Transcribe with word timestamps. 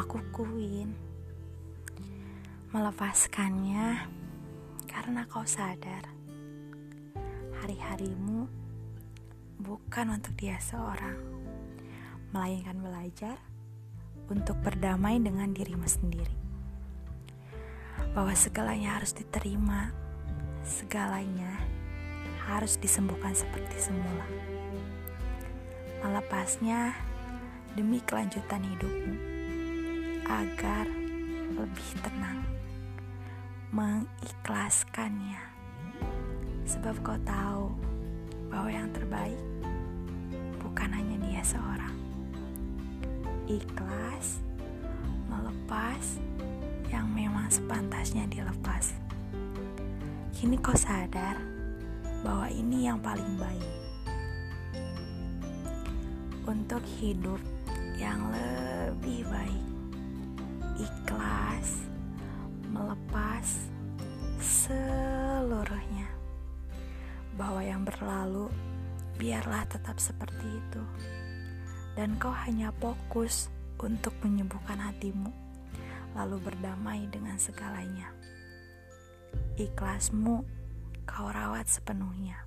kukuin. 0.00 0.96
Melepaskannya 2.72 4.08
karena 4.88 5.28
kau 5.28 5.44
sadar 5.44 6.08
hari-harimu 7.60 8.48
bukan 9.60 10.16
untuk 10.16 10.32
dia 10.40 10.56
seorang, 10.56 11.20
melainkan 12.32 12.80
belajar 12.80 13.36
untuk 14.32 14.56
berdamai 14.64 15.20
dengan 15.20 15.52
dirimu 15.52 15.84
sendiri. 15.84 16.40
Bahwa 18.16 18.32
segalanya 18.32 18.96
harus 18.96 19.12
diterima, 19.12 19.92
segalanya 20.64 21.60
harus 22.48 22.80
disembuhkan 22.80 23.36
seperti 23.36 23.92
semula. 23.92 24.24
Melepasnya 26.00 26.96
demi 27.76 28.00
kelanjutan 28.02 28.64
hidupmu 28.64 29.31
agar 30.26 30.86
lebih 31.54 31.90
tenang. 32.02 32.42
Mengikhlaskannya 33.72 35.40
sebab 36.68 36.94
kau 37.02 37.18
tahu 37.24 37.72
bahwa 38.52 38.68
yang 38.68 38.88
terbaik 38.92 39.40
bukan 40.60 40.90
hanya 40.92 41.16
dia 41.24 41.42
seorang. 41.42 41.96
Ikhlas 43.48 44.38
melepas 45.26 46.20
yang 46.92 47.08
memang 47.10 47.48
sepantasnya 47.48 48.28
dilepas. 48.28 48.92
Kini 50.36 50.60
kau 50.60 50.76
sadar 50.76 51.40
bahwa 52.22 52.46
ini 52.52 52.86
yang 52.86 53.00
paling 53.00 53.40
baik 53.40 53.72
untuk 56.44 56.82
hidup 57.00 57.40
yang 57.96 58.20
lebih 58.34 59.24
baik. 59.30 59.71
Yang 67.62 67.86
berlalu 67.86 68.50
biarlah 69.16 69.64
tetap 69.70 70.02
seperti 70.02 70.46
itu, 70.46 70.82
dan 71.94 72.18
kau 72.18 72.34
hanya 72.34 72.74
fokus 72.82 73.48
untuk 73.78 74.14
menyembuhkan 74.22 74.78
hatimu, 74.78 75.30
lalu 76.18 76.42
berdamai 76.42 77.06
dengan 77.10 77.38
segalanya. 77.38 78.10
Ikhlasmu 79.56 80.42
kau 81.06 81.28
rawat 81.30 81.66
sepenuhnya. 81.68 82.46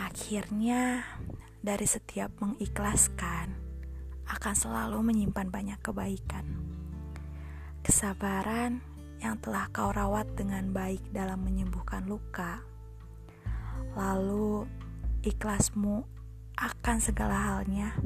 Akhirnya, 0.00 1.04
dari 1.60 1.84
setiap 1.84 2.32
mengikhlaskan 2.40 3.52
akan 4.24 4.54
selalu 4.56 5.04
menyimpan 5.04 5.52
banyak 5.52 5.80
kebaikan. 5.84 6.46
Kesabaran 7.84 8.80
yang 9.20 9.36
telah 9.42 9.68
kau 9.68 9.92
rawat 9.92 10.32
dengan 10.38 10.72
baik 10.72 11.04
dalam 11.12 11.44
menyembuhkan 11.44 12.08
luka. 12.08 12.64
Lalu 13.96 14.68
ikhlasmu 15.26 16.06
akan 16.60 16.96
segala 17.00 17.36
halnya. 17.36 17.96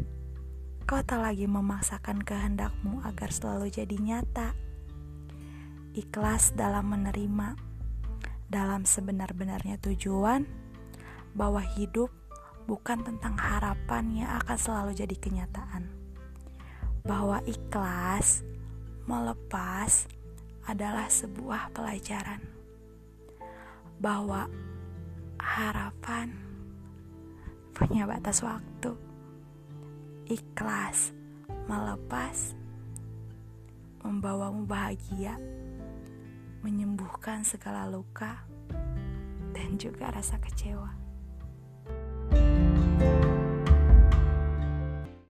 Kau 0.85 1.01
tak 1.01 1.25
lagi 1.25 1.49
memaksakan 1.49 2.21
kehendakmu 2.21 3.01
agar 3.03 3.33
selalu 3.33 3.73
jadi 3.73 3.97
nyata. 3.97 4.53
Ikhlas 5.95 6.53
dalam 6.53 6.93
menerima, 6.93 7.57
dalam 8.51 8.85
sebenar-benarnya 8.85 9.81
tujuan 9.81 10.45
bahwa 11.35 11.65
hidup 11.75 12.13
bukan 12.71 13.03
tentang 13.03 13.35
harapan 13.35 14.25
yang 14.25 14.31
akan 14.45 14.59
selalu 14.61 14.91
jadi 14.95 15.17
kenyataan. 15.17 15.89
Bahwa 17.05 17.41
ikhlas 17.49 18.45
melepas 19.09 20.09
adalah 20.69 21.09
sebuah 21.09 21.73
pelajaran. 21.73 22.41
Bahwa 24.01 24.49
harapan 25.45 26.33
punya 27.77 28.09
batas 28.09 28.41
waktu. 28.41 28.97
Ikhlas 30.25 31.13
melepas 31.69 32.57
membawamu 34.01 34.65
bahagia, 34.65 35.37
menyembuhkan 36.65 37.45
segala 37.45 37.85
luka 37.85 38.41
dan 39.53 39.77
juga 39.77 40.09
rasa 40.09 40.41
kecewa. 40.41 40.97